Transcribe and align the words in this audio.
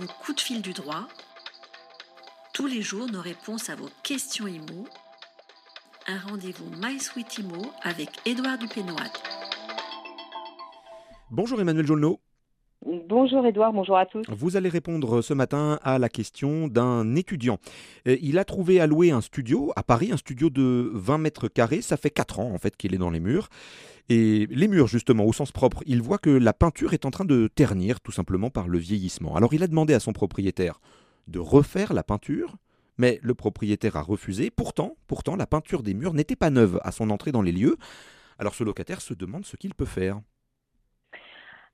le 0.00 0.06
coup 0.06 0.32
de 0.32 0.40
fil 0.40 0.62
du 0.62 0.72
droit. 0.72 1.06
Tous 2.52 2.66
les 2.66 2.82
jours, 2.82 3.06
nos 3.10 3.20
réponses 3.20 3.70
à 3.70 3.76
vos 3.76 3.90
questions 4.02 4.46
IMO. 4.46 4.86
Un 6.06 6.18
rendez-vous 6.18 6.70
My 6.82 6.98
Sweet 7.00 7.38
IMO 7.38 7.72
avec 7.82 8.08
Édouard 8.24 8.58
Dupénoat. 8.58 9.12
Bonjour 11.30 11.60
Emmanuel 11.60 11.86
Jolneau. 11.86 12.20
Bonjour 12.82 13.46
Edouard, 13.46 13.72
bonjour 13.72 13.96
à 13.96 14.04
tous. 14.04 14.24
Vous 14.28 14.56
allez 14.56 14.68
répondre 14.68 15.22
ce 15.22 15.32
matin 15.32 15.78
à 15.82 15.98
la 15.98 16.08
question 16.08 16.68
d'un 16.68 17.16
étudiant. 17.16 17.58
Euh, 18.06 18.16
il 18.20 18.38
a 18.38 18.44
trouvé 18.44 18.78
à 18.80 18.86
louer 18.86 19.10
un 19.10 19.22
studio 19.22 19.72
à 19.74 19.82
Paris, 19.82 20.10
un 20.12 20.18
studio 20.18 20.50
de 20.50 20.90
20 20.92 21.18
mètres 21.18 21.48
carrés. 21.48 21.80
Ça 21.80 21.96
fait 21.96 22.10
4 22.10 22.40
ans 22.40 22.50
en 22.52 22.58
fait 22.58 22.76
qu'il 22.76 22.94
est 22.94 22.98
dans 22.98 23.10
les 23.10 23.20
murs. 23.20 23.48
Et 24.10 24.46
les 24.50 24.68
murs, 24.68 24.86
justement, 24.86 25.24
au 25.24 25.32
sens 25.32 25.50
propre, 25.50 25.82
il 25.86 26.02
voit 26.02 26.18
que 26.18 26.28
la 26.28 26.52
peinture 26.52 26.92
est 26.92 27.06
en 27.06 27.10
train 27.10 27.24
de 27.24 27.48
ternir, 27.54 28.00
tout 28.00 28.12
simplement 28.12 28.50
par 28.50 28.68
le 28.68 28.78
vieillissement. 28.78 29.34
Alors 29.34 29.54
il 29.54 29.62
a 29.62 29.66
demandé 29.66 29.94
à 29.94 30.00
son 30.00 30.12
propriétaire 30.12 30.80
de 31.26 31.38
refaire 31.38 31.94
la 31.94 32.02
peinture, 32.02 32.56
mais 32.98 33.18
le 33.22 33.34
propriétaire 33.34 33.96
a 33.96 34.02
refusé. 34.02 34.50
Pourtant, 34.50 34.96
pourtant, 35.06 35.36
la 35.36 35.46
peinture 35.46 35.82
des 35.82 35.94
murs 35.94 36.12
n'était 36.12 36.36
pas 36.36 36.50
neuve 36.50 36.80
à 36.82 36.92
son 36.92 37.08
entrée 37.10 37.32
dans 37.32 37.42
les 37.42 37.52
lieux. 37.52 37.76
Alors 38.38 38.54
ce 38.54 38.64
locataire 38.64 39.00
se 39.00 39.14
demande 39.14 39.46
ce 39.46 39.56
qu'il 39.56 39.74
peut 39.74 39.84
faire. 39.84 40.20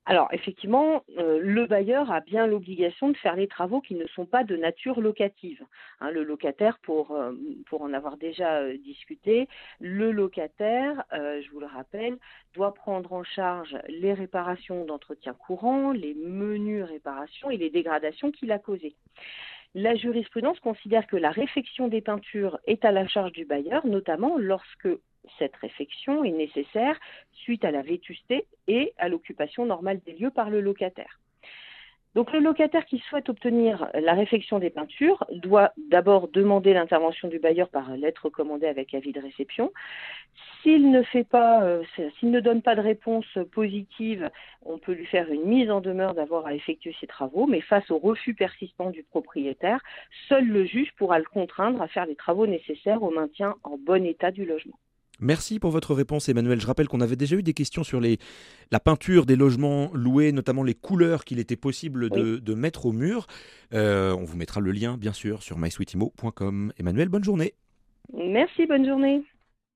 Alors 0.06 0.28
effectivement, 0.32 1.04
euh, 1.18 1.38
le 1.40 1.66
bailleur 1.66 2.10
a 2.10 2.20
bien 2.20 2.46
l'obligation 2.46 3.10
de 3.10 3.16
faire 3.18 3.36
les 3.36 3.46
travaux 3.46 3.80
qui 3.80 3.94
ne 3.94 4.06
sont 4.08 4.24
pas 4.24 4.44
de 4.44 4.56
nature 4.56 5.00
locative. 5.00 5.62
Hein, 6.00 6.10
le 6.10 6.24
locataire, 6.24 6.78
pour, 6.78 7.12
euh, 7.12 7.32
pour 7.66 7.82
en 7.82 7.92
avoir 7.92 8.16
déjà 8.16 8.60
euh, 8.60 8.78
discuté, 8.78 9.46
le 9.78 10.10
locataire, 10.10 11.04
je 11.12 11.50
vous 11.50 11.60
le 11.60 11.66
rappelle, 11.66 12.16
doit 12.54 12.74
prendre 12.74 13.12
en 13.12 13.24
charge 13.24 13.76
les 13.88 14.14
réparations 14.14 14.84
d'entretien 14.84 15.34
courant, 15.34 15.92
les 15.92 16.14
menus 16.14 16.84
réparations 16.84 17.50
et 17.50 17.56
les 17.56 17.70
dégradations 17.70 18.30
qu'il 18.30 18.52
a 18.52 18.58
causées. 18.58 18.96
La 19.74 19.94
jurisprudence 19.94 20.58
considère 20.60 21.06
que 21.06 21.16
la 21.16 21.30
réfection 21.30 21.86
des 21.86 22.00
peintures 22.00 22.58
est 22.66 22.84
à 22.84 22.90
la 22.90 23.06
charge 23.06 23.32
du 23.32 23.44
bailleur, 23.44 23.86
notamment 23.86 24.36
lorsque 24.36 24.88
cette 25.38 25.56
réfection 25.56 26.24
est 26.24 26.30
nécessaire 26.30 26.98
suite 27.32 27.64
à 27.64 27.70
la 27.70 27.82
vétusté 27.82 28.46
et 28.68 28.92
à 28.98 29.08
l'occupation 29.08 29.66
normale 29.66 30.00
des 30.06 30.12
lieux 30.12 30.30
par 30.30 30.50
le 30.50 30.60
locataire. 30.60 31.20
Donc 32.16 32.32
le 32.32 32.40
locataire 32.40 32.86
qui 32.86 32.98
souhaite 33.08 33.28
obtenir 33.28 33.88
la 33.94 34.14
réfection 34.14 34.58
des 34.58 34.70
peintures 34.70 35.24
doit 35.30 35.72
d'abord 35.90 36.26
demander 36.26 36.74
l'intervention 36.74 37.28
du 37.28 37.38
bailleur 37.38 37.68
par 37.68 37.96
lettre 37.96 38.28
commandée 38.28 38.66
avec 38.66 38.94
avis 38.94 39.12
de 39.12 39.20
réception. 39.20 39.72
S'il 40.60 40.90
ne 40.90 41.02
euh, 41.34 41.82
s'il 42.18 42.30
ne 42.32 42.40
donne 42.40 42.62
pas 42.62 42.74
de 42.74 42.80
réponse 42.80 43.38
positive, 43.52 44.28
on 44.62 44.78
peut 44.78 44.92
lui 44.92 45.06
faire 45.06 45.30
une 45.30 45.44
mise 45.44 45.70
en 45.70 45.80
demeure 45.80 46.14
d'avoir 46.14 46.46
à 46.46 46.54
effectuer 46.54 46.96
ses 47.00 47.06
travaux, 47.06 47.46
mais 47.46 47.60
face 47.60 47.88
au 47.92 47.98
refus 47.98 48.34
persistant 48.34 48.90
du 48.90 49.04
propriétaire, 49.04 49.80
seul 50.28 50.46
le 50.48 50.64
juge 50.64 50.92
pourra 50.96 51.20
le 51.20 51.24
contraindre 51.24 51.80
à 51.80 51.86
faire 51.86 52.06
les 52.06 52.16
travaux 52.16 52.48
nécessaires 52.48 53.04
au 53.04 53.10
maintien 53.10 53.54
en 53.62 53.78
bon 53.78 54.04
état 54.04 54.32
du 54.32 54.44
logement. 54.44 54.78
Merci 55.20 55.58
pour 55.58 55.70
votre 55.70 55.94
réponse 55.94 56.28
Emmanuel. 56.28 56.60
Je 56.60 56.66
rappelle 56.66 56.88
qu'on 56.88 57.00
avait 57.00 57.16
déjà 57.16 57.36
eu 57.36 57.42
des 57.42 57.54
questions 57.54 57.84
sur 57.84 58.00
les, 58.00 58.18
la 58.70 58.80
peinture 58.80 59.26
des 59.26 59.36
logements 59.36 59.90
loués, 59.92 60.32
notamment 60.32 60.62
les 60.62 60.74
couleurs 60.74 61.24
qu'il 61.24 61.38
était 61.38 61.56
possible 61.56 62.10
de, 62.10 62.54
mettre 62.54 62.86
au 62.86 62.92
mur. 62.92 63.26
Euh, 63.72 64.12
on 64.12 64.24
vous 64.24 64.36
mettra 64.36 64.60
le 64.60 64.72
lien 64.72 64.96
bien 64.98 65.12
sûr 65.12 65.42
sur 65.42 65.58
mysweetimo.com. 65.58 66.72
Emmanuel, 66.78 67.08
bonne 67.08 67.24
journée. 67.24 67.54
Merci, 68.12 68.66
bonne 68.66 68.86
journée. 68.86 69.22